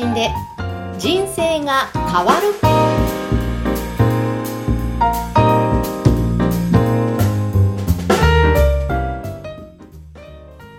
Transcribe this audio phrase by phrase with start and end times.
[0.00, 0.30] 信で
[0.98, 2.54] 人生が変わる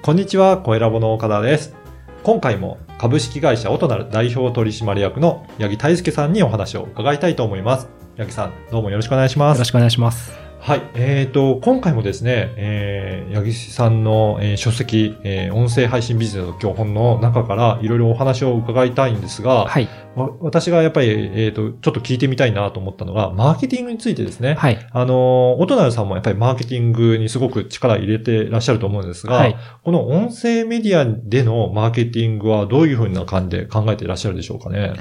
[0.02, 1.76] こんにちは、小ラボの岡田です。
[2.23, 7.90] 今回も株式会社オトナル代表取締役の八木大輔さんにお話を伺いたいと思います。
[8.18, 9.58] 八木さん、どうもよろしくお願いします。
[9.58, 10.51] よろしくお願いします。
[10.62, 10.91] はい。
[10.93, 19.89] えっ、と、今回もですね、えー、八木さんの、えー書籍、えー音声配信ビジネスの教本の中からいろいろお話を伺いたいんですが、はい。
[20.16, 24.53] わ私がやっぱり、えっ、と、ちょっと聞いてみたいなと思ったのが、マーケティングについてですね。
[24.53, 24.77] はい。
[24.91, 29.55] あの、オトナルさんもやっぱりマーケティングにすごく力入れてらっしゃると思うんですが、はい。
[29.84, 34.94] この音声メディアでのマーケティングはどういうふうな感じで考えていらっしゃるでしょうかね。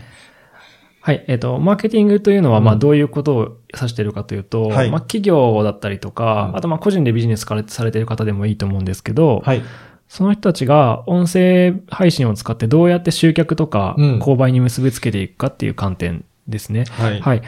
[1.02, 1.24] はい。
[1.28, 9.62] えっ、と、マーケティングというのは、うんまあ、どういうことを指しているかというと、はいまあ、企業だったりとか、うんあと、まあ、個人でビジネスからされている方でもいいと思うんですけど、はい。
[10.08, 16.84] その人たちが音声配信を使ってどうやって集客とかうん、購買に結びつけていくかっていう観点ですね。
[16.90, 17.20] はい。
[17.20, 17.42] はい。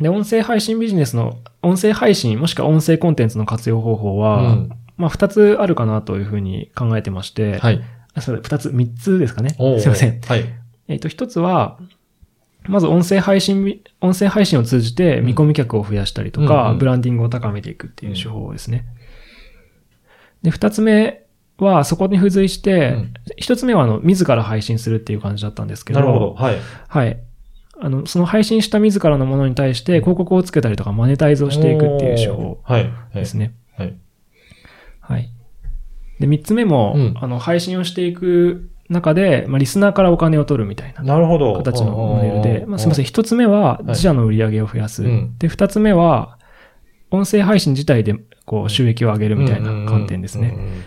[0.00, 7.82] で、音声配信ビジネスの、音声配信もしくは音声コンテンツの活用方法は、うんまあ、二つあるかなというふうに考えてまして、はい。
[8.14, 9.50] あそう二つ、三つですかね。
[9.50, 10.20] すいません。
[10.20, 10.44] はい。
[10.88, 11.78] えっ、と、一つは、
[12.68, 18.84] まず音声配信み、音声配信を通じて見込み客を増やしたりとか、うんうんブランディングを高めていくっていう手法ですね。
[20.42, 21.24] で、二つ目
[21.58, 26.34] は、そこに付随してうん、一、つ目は、あの、自ら配信するっていう感じだったんですけど、なるほど。
[26.34, 26.56] はい。
[26.88, 27.20] はい。
[27.80, 32.58] あの、その配信した自らのものに対して広告をつけたりとかマネタイズをしていくっていう手法。
[33.14, 33.54] ですね。
[33.76, 33.94] はい。
[35.00, 35.30] はい。
[36.20, 41.54] で、三つ目も、うんあの、配信をしていく中で、まあ、リスナーからお金を取るみたいななるほど。
[41.56, 43.04] 形のモデルで、まあ、すみません。
[43.04, 43.06] ん。
[43.06, 45.02] 一つ目はい自社の売り上げを増やす。
[45.02, 46.38] うんで、二つ目は、
[47.10, 50.48] 音声配信自体で、こう、収益を上げるみたいな観点ですね。
[50.48, 50.84] うんうんうんうん。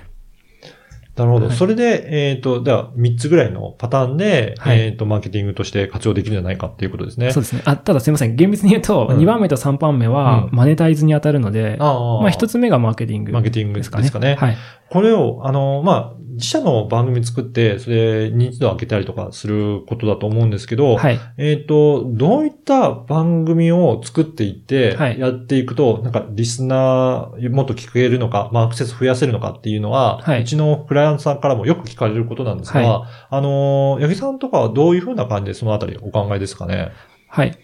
[1.15, 1.47] なるほど。
[1.47, 7.31] はいそれで、えっ、と、では、3つぐらいのパターンで、はいえっ、と、マーケティングとして活用できるんじゃないかっていうことですね。
[7.31, 7.61] そうですね。
[7.63, 8.35] あ、ただすみません。
[8.35, 12.21] 厳密に言うと、うん2番目と3番目はうんマネタイズに当たるので、ああ。
[12.21, 13.31] まあ一つ目がマーケティング。
[13.31, 14.35] マーケティングですかね。
[14.35, 14.57] はい。
[14.89, 21.19] これを、あの、まあ、自社の番組作って、それ認知度を上げたりとかすることだと思うんですけど、はい。
[21.37, 36.91] えっ、と、どういった番組を作っていって、はいやっていくと、なんか、リスナー、もっと聞けるのか、まあ、アクセス増やせるのかっていうのは、はいうちのクライアントさんからもよく聞かれることなんですが、はあの、八木さんとかはどういうふうな感じでそのあたりお考えですかね？
[37.27, 37.57] はい。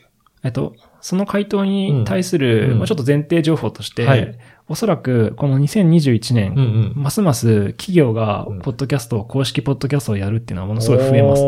[0.44, 4.40] えっと、その回答に対する、うんまあちょっと前提情報として、はい
[4.72, 6.94] おそらくこの2021年、うんうん。
[6.96, 11.42] ますます企業がうん、ポッドキャストを、公式ポッドキャストをやるっていうのはものすごい増えます。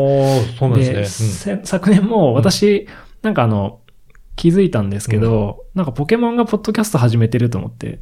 [0.58, 1.60] そうなんですね。
[1.60, 2.86] せ昨年も私、
[3.22, 3.80] なんかあの、
[4.36, 8.00] 気づいたんですけど、なんかポケモンがポッドキャスト始めてると思って、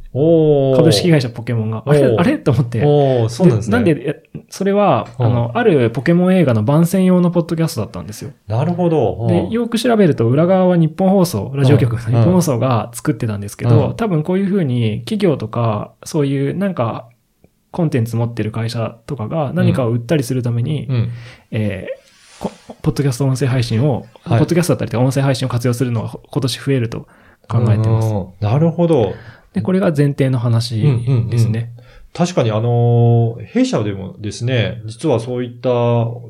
[0.75, 1.83] 株式会社ポケモンが。
[1.85, 2.37] あれあれ？
[2.37, 2.81] と思って。
[3.29, 3.73] そうなんですね。
[3.73, 8.33] なんで、えそれは、うんあの、あるポケモン映画の番宣用のポッドキャストだったんですよ。
[8.45, 9.25] なるほど。
[9.27, 17.09] で、よく調べると裏側は日本放送、ラジオ局のうん日本放送が作ってたんですけど、うん多分こういうふうに企業とか、そういうなんか、
[17.71, 21.09] コンテンツ持ってる会社とかが何かを売ったりするために、うん。
[21.49, 22.03] えー
[22.39, 22.51] こ
[22.83, 27.07] ポッドキャスト音声配信を、はいポッドキャストだったりとか音声配信を活用するのは今年増えると
[27.47, 28.13] 考えてます。
[28.13, 29.15] うんなるほど。
[29.53, 30.81] で、これが前提の話
[31.29, 31.71] ですね。
[32.13, 35.69] 確かにあのー弊社でもですね、実はそういった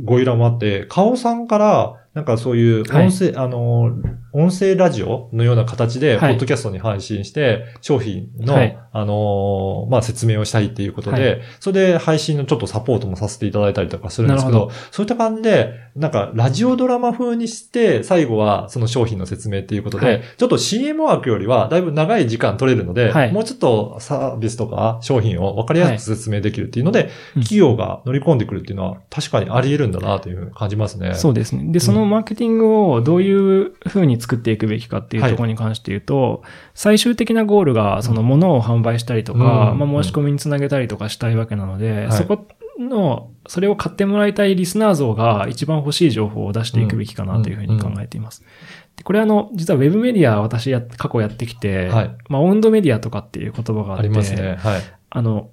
[0.03, 6.35] ご依頼もあって、カオさんから、なんかそういう音声、あのー音声ラジオのような形で、ポはい。
[6.35, 8.77] ッドキャストに配信して、商品の、はい。
[8.95, 20.23] あのーまあ、説明をしたいっていうことで、はそれで配信のちょっとサポートもさせていただいたりとかするんですけど、なるほそういった感じで、なんか、ラジオドラマ風にして、最後はその商品の説明っていうことで、はい。
[20.37, 23.31] ちょっと CM 枠よりは、だいぶ長い時間取れるので、はい。
[23.31, 27.41] もうちょっとサービスとか商品を分かりやすく説明できるっていうので、うん。
[27.43, 31.13] 企業が乗り込んでくるっていうのは確かにあり得るんだなというふうに感じますね。
[31.13, 31.71] そうですね。
[31.71, 39.79] で、そのマーケティングをどういうふうに作っていくべきかっていうところに関して言うと、最終的なゴールがその物を販売したりとか、うん。
[39.79, 42.11] まあ申し込みにつなげたりとかしたいわけなので、はい。
[42.13, 42.47] そこ
[42.79, 48.43] の、それを買ってもらいたいリスナー像が一番欲しい情報を出していくべきかなというふうに考えています。
[48.95, 52.17] でこれあの、実はウェブメディア私や、過去やってきて、はい。
[52.29, 54.55] まあ温度メディアとかっていう言葉があって、ありますね。
[54.59, 54.81] はい。
[55.09, 55.49] あの、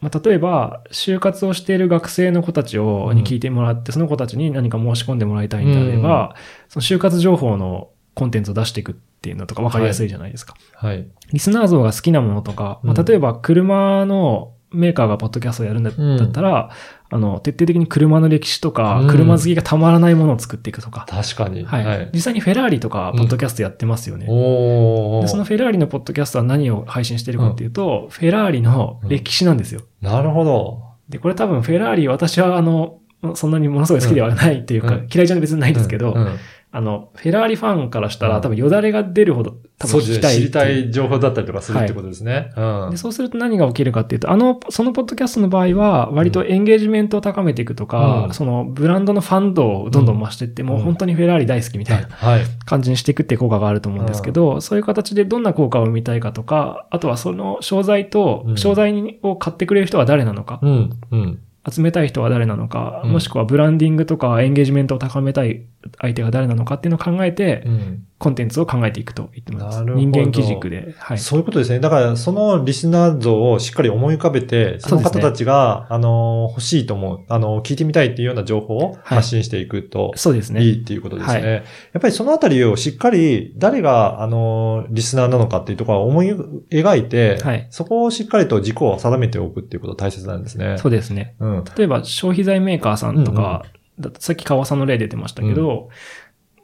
[0.00, 6.36] まあ、例えば、就活をしている学生の子たちを、うんに聞いてもらって、その子たちに何か申し込んでもらいたいんであれば、
[6.68, 10.56] その就活情報のコンテンツを出していくっていうのとか分かりやすいじゃないですか。
[10.74, 11.06] はい。
[11.32, 16.70] リスナー像が好きなものとか、まあ、うん例えば車のメーカーがポッドキャストをやるんだったら、
[17.10, 21.64] あの、徹底的に車の歴史とか、うん車好きがたまらないものを作っていくとか、確かに。
[21.64, 22.10] はい。
[22.14, 24.26] 実際にフェラーリとか、ポッドキャストやってますよね。
[24.30, 29.82] おーでそのフェラーリのポッドキャストは何を配信してるかっていうと、フェラーリの歴史なんですよ。
[30.00, 30.82] なるほど。
[31.08, 32.98] で、これ多分フェラーリ、私はあの、
[33.34, 36.36] そんなにものすごい好きではないっていうか、うん嫌いじゃ別にないんですけど、うんうん
[36.76, 39.88] あの、フェラーリファンからしたら、うん多分よだれが出るほど多。
[39.88, 42.52] 分聞きたい知りたいうい情報だったりとかするってことですね。
[42.54, 42.96] うんで。
[42.98, 52.42] そうすると何が起きるかっていうと、あの、そのポッドキャストの場合は、割とエンゲージメントを高めていくとか、うんそのブランドのファンドをどんどん増していって、もう本当にフェラーリ大好きみたいなはい。
[52.66, 60.90] 感じにしていくっていう効果があると思うんですけど、そういう形でどんな効果を生みたいかとか、あとはその商材とう、ん商材を買ってくれる人は誰なのか、うん。
[61.10, 61.38] うん。
[61.68, 65.64] 集めたい人は誰なのか、うんもしくはブランディングとかエンゲージメントを高めたい
[66.00, 68.06] 相手が誰なのかっていうのを考えて、うん。
[68.18, 69.78] コンテンツを考えていくと言ってます。
[69.78, 70.94] なるほど人間基軸で。
[70.98, 71.18] はい。
[71.18, 71.80] そういうことですね。
[71.80, 80.62] だから、そのリスナー像をしっかり思い浮かべて、その方たちが、あの、欲しいと思う、あの、聞いてみたいっていうような情報を発信していくと、そうですね。
[80.62, 81.34] いいっていうことですね。
[81.34, 86.32] はいやっぱりそのあたりをしっかり誰が、あの、リスナーなのかっていうところを思い
[86.70, 90.78] 描いて、はいそこをしっかりと軸を定めておくっていうことが大切なんですね。
[90.78, 91.34] そうですね。
[91.40, 91.55] うん。
[91.76, 93.64] 例えば消費財メーカーさんとか、
[93.98, 95.90] ださっき川さんの例出てましたけど、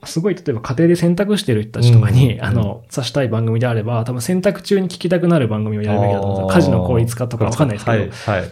[0.04, 6.60] すごい例えば家庭で選択してる人たちとかに、うんあの、さしたい番組であれば、多分選択中に聞きたくなる番組をやるべきだと思うんですよ。
[6.60, 8.50] 家事の効率化とかわかんないですけど、はい、っはい。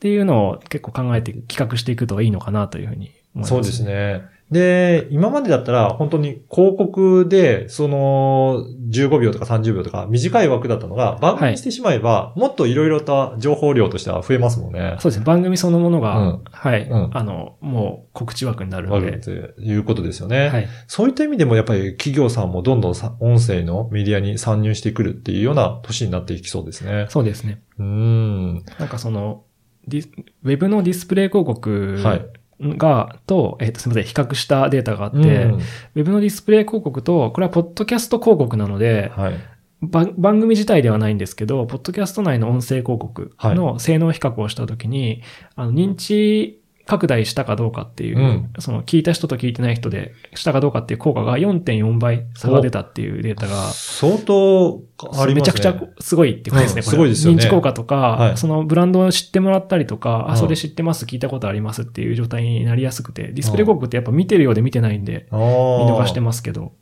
[0.00, 3.48] ていうのを結構考えて企画していくといいのかなというふうに思います。
[3.48, 3.84] そうです。
[3.84, 4.22] ね。
[4.50, 14.96] で、今までだったら本当に広告で、その15秒とか30秒とか短い枠だったのが番組にしてしまえば、もっといろいろと情報量としては増えますもんね。
[15.00, 15.26] そうですね。
[15.26, 19.12] 番組そのものが、うんはい、うんあの、もう告知枠になるわので。
[19.12, 20.48] かるっていうことですよね。
[20.48, 20.68] はい。
[20.86, 27.06] そういった意味でもやっぱり企業さんもどんどんさ音声のメディアに参入してくるっていうような年になっていきそうですね。
[27.10, 27.60] そうですね。
[27.78, 28.64] うーん。
[28.78, 29.44] なんかその、
[29.86, 30.10] ディス
[30.44, 32.26] ウェブのディスプレイ広告はい
[32.60, 39.34] が、と、えっ、と、すみません、比較したデータがあって、うんウェブのディスプレイ広告と、これはポッドキャスト広告なので、はい。
[39.80, 45.22] ば番組自体ではないんですけど、ポッドキャスト内の音声広告の性能比較をしたときに、
[45.54, 48.50] あの、認知拡大したかどうかっていう、うん。
[48.58, 55.34] その聞いた人と聞いてない人でしたかどうかっていう効果が4.4倍差が出たっていうデータが、相当ありますね。
[55.34, 57.38] めちゃくちゃすごいってことですね、うんこれすごいですよね。
[57.38, 58.38] 認知効果とか、はい。
[58.38, 65.44] そのブランドを知ってもらったりとか、うんあ、それ知ってます、聞いたことありますっていう状態になりやすくて、ディスプレイ広告ってやっぱ見てるようで見てないんで、見見
[65.92, 66.72] 逃してますけど、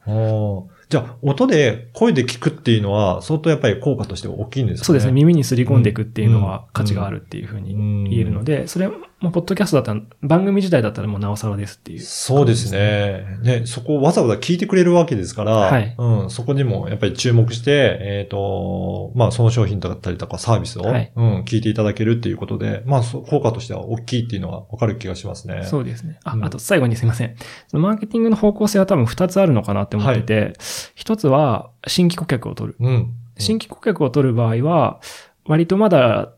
[0.89, 4.87] じゃあ、音で、声で聞くっていうのは、相当やっぱり効果として大きいんですかね。
[4.87, 8.95] そうですね、耳にすり込んでいくっていうのうんは価値があるっていうふうに言えるので、それも、
[9.33, 12.01] ポッドキャストだったら、番組自体だったらもうなおさらですっていう。
[12.01, 13.25] そうですね。
[13.43, 25.65] ね、そこをわざわざ聞いてくれるわけですから、はいうん、そこにもやっぱり注目して、えっ、と、まあ、その商品だったりとかサービスを、はいうん、聞いていただけるっていうことで、まあ、効果としては大きいっていうのはわかる気がしますね。
[25.65, 26.21] そうですね。
[26.23, 27.35] あう、んあと最後にすいません。
[27.73, 30.53] マーケティングの方向性は多分2つあるのかなって思ってて、
[30.95, 32.77] 一つは新規顧客を取る。
[32.81, 33.15] うん。
[33.39, 35.01] 新規顧客を取る場合は、
[35.45, 36.33] 割とまだ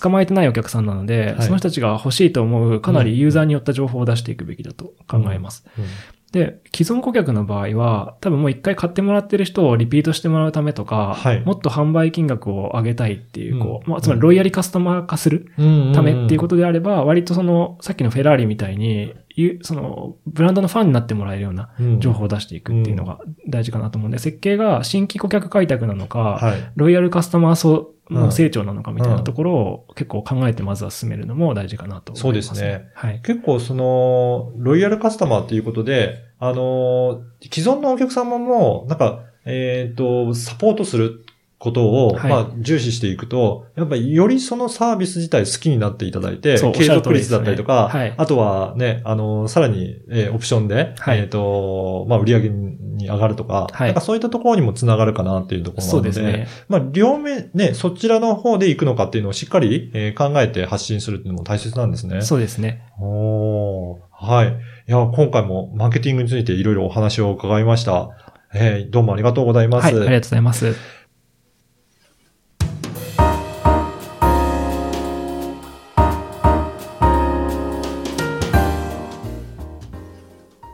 [0.00, 1.42] 捕まえてないお客さんなので、はい。
[1.42, 5.64] その人たちが欲しいと思うかなりユーザーによった情報を出していくべきだと考えます。
[5.78, 5.84] うん。
[6.32, 11.40] で、既存顧客の場合は、多分もう一回買ってもらってる人をリピートしてもらうためとか、はい。
[11.40, 13.90] もっと販売金額を上げたいっていう、こう、うん。
[13.90, 19.29] まあ、つまりロイヤリカスタマー化するうんためっていうことであれば、割とその、さっきのフェラーリみたいに、ゆ
[19.62, 23.18] その、ブランドのファンになってもらえるようなうん情報を出していくっていうのが
[23.48, 26.72] 大事かなと思うんで、設計が新規顧客開拓なのか、はい。
[26.76, 32.88] ロイヤルカスタマー層うんの成長なのかみたいなところを結構考えてまずは進めるのも大事かなと思います、そうですね。
[32.94, 33.20] はい。
[33.22, 37.22] 結構その、ロイヤルカスタマーっていうことで、あの、
[37.52, 41.24] 既存のお客様も、なんか、えっ、と、サポートする
[41.60, 56.48] ことを、はいまあ、重視していくと、やっぱりよりそのサービス自体好きになっていただいて、継続率だったりとか、ねはいあとはね、あの、さらに、えーオプションで、はいえっ、と、まあ、売り上げに上がるとか、はいなんかそういったところにもつながるかなっていうところなので、ですね。
[56.70, 62.22] まあ、両面、ね、そちらの方で行くのかっていうのをしっかり、えー考えて発信するっていうのも大切なんですね。
[62.22, 62.90] そうですね。
[62.98, 64.48] おーはい。
[64.48, 64.52] い
[64.90, 68.08] や、今回もマーケティングについていろいろお話を伺いました。
[68.54, 69.84] えーどうもありがとうございます。
[69.84, 70.99] はい、ありがとうございます。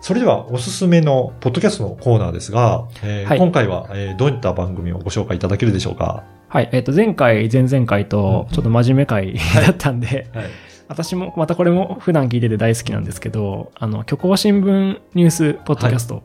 [0.06, 6.22] それでは、おすすめのポッドキャストのコーナーですが、えーはい今回は、えーどういった番組をご紹介いただけるでしょうか？
[6.46, 10.44] はい、えっ、と、前回、前々回とう、んちょっと真面目回だったんで、はい。
[10.86, 16.22] 私も、またこれも普段聞いてて大好きなんですけど、あの、虚構新聞ニュースポッドキャストを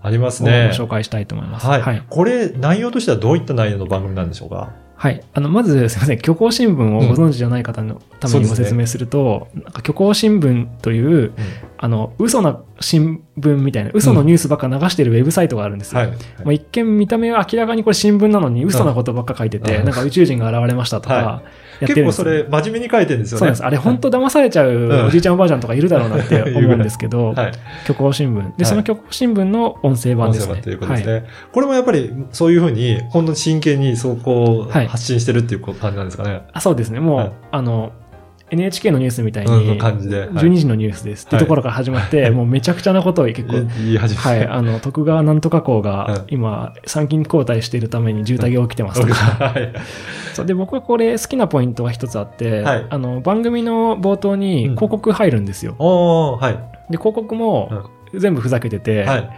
[0.00, 0.70] ありますごね。
[0.72, 1.66] 紹介したいと思います。
[1.66, 1.82] はい。
[1.82, 2.02] はい。
[2.08, 4.70] これ、内容としてはどういった内容の番組なんでしょうか？
[4.98, 5.22] はい。
[5.32, 11.32] あの、まず、すいません、虚構新聞をご存知じゃない方のためにご説明すると、なんか虚構新聞という、
[11.76, 16.00] あの、嘘な新聞みたいな、嘘のニュースばっか流してるウェブサイトがあるんですよ。
[16.00, 16.10] はい。
[16.10, 16.16] ま
[16.48, 19.84] あ、一見見た目は明らかにこれ新聞なのに嘘なことばっか書いてて、うん。
[19.84, 21.42] なんか宇宙人が現れましたとはか、
[21.80, 23.38] やってるんですよ結構それ、真面目に書いてるんですよね。
[23.38, 23.64] そうなんです。
[23.64, 27.52] あれ本当騙されちゃうおじいちゃんおばあちゃんとかいるだろうなって思うんですけど、 はい。
[27.84, 28.56] 虚構新聞。
[28.56, 30.54] で、その虚構新聞の音声版ですね。
[30.54, 31.12] 音声版ということですね。
[31.12, 31.24] はい。
[31.52, 36.42] これもやっぱり、そういうふうに、本当に真剣にそうこう、はい発信してるっていう感じなんですかね。
[36.52, 37.00] あそうですね。
[37.00, 37.92] もう、はいあの、
[38.50, 40.20] NHK のニュースみたいうん、に、感じで。
[40.20, 40.28] はい。
[40.30, 41.26] 12時のニュースです。
[41.26, 43.56] ってところから始まって、もうめちゃくちゃなことを結構。
[43.56, 49.72] はい、あの、徳川なんとか校うんが今、参勤交代しているために渋滞が起きてますとか、はい。
[50.34, 52.86] そうで、僕はこれ好きなポイントが一つあって、はい。
[52.88, 54.74] あの、番組の冒頭にうん。
[54.76, 55.76] 広告入るんですよ。
[56.90, 59.30] で、広告も全部ふざけてて、はい。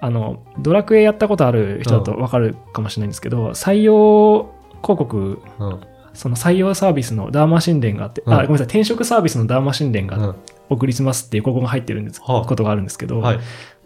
[0.00, 4.50] あの、ドラクエやったことある人だとわかるかもしれないんですけど、採用
[4.82, 5.80] 広告、うん。
[6.18, 10.36] その採用サービスのダーマ神殿があって、うんあ、ごめんなさい、転職サービスのダーマ神殿がうん。
[10.70, 13.38] 送りしますっていう広告が入ってるんです、はあことがあるんですけど、はい。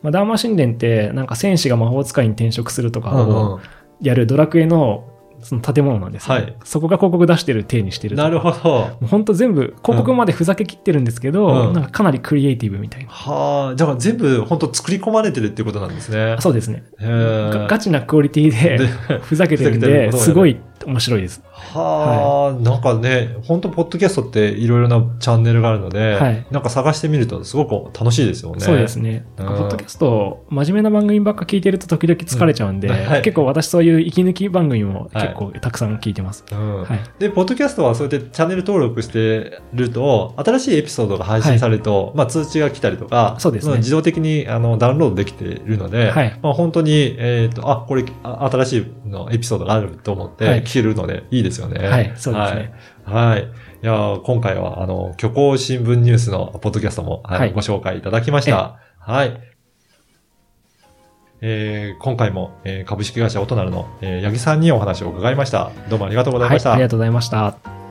[0.03, 3.61] まあ、ダーマ神殿って、なんか戦士が魔法使いに転職するとかうんを
[4.01, 5.09] やるドラクエの
[5.43, 9.07] その建物なんですよ、はいそこが広告出してる体にしてるとなるほど。
[9.07, 13.11] 本当全部、広告までふざけきってるんですけど、うんなんかかなりクリエイティブみたいな。
[13.11, 16.37] はあ、だから全部本当作り込まれてるっていうことなんですね。
[16.41, 16.85] そうですね。
[17.69, 21.43] ガチなクオリティででふざけてるんで、すごい面白いです。
[21.53, 26.47] はあ、なんかね、本当ポッドキャストっていろいろなチャンネルがあるので、はい。
[26.51, 28.61] なんか探してみるとすごく楽しいですよね。
[28.61, 29.25] そうですね。
[29.39, 29.55] うんなん。
[29.55, 32.95] かポッドキャスト、真面目な番組ばっか聞いてると時々疲れちゃうんで、うん。
[32.95, 33.23] はい。
[33.23, 36.45] 結構私そういう息抜き番組も結構たくさん聞いてます。
[37.19, 43.71] で、ポッドキャストはそうやってチャンネル登録してると、新しいエピソードが配信されると、まあ通知が来たりとか、そうですね。
[43.71, 46.39] まあ自動的にあのダウンロードできているので、はい。
[46.43, 51.87] まあ本当に、えっ、と、あ、これあ新しいのエピソードがあると思ってはい聞けるのでいいですよね。
[51.87, 52.73] はいそうですね
[53.05, 53.29] はい。
[53.29, 53.41] はい。
[53.43, 53.45] い
[53.87, 58.79] やー今回は、あの、虚構新聞ニュースのポッドキャストも、はいはいご紹介いただきました。
[58.99, 59.41] はい。
[61.41, 65.71] えー今回も、えー株式会社オトナルの、えー八木さんにお話を伺いました。
[65.91, 66.71] どうもありがとうございました。
[66.71, 67.82] はい、ありがとうございました。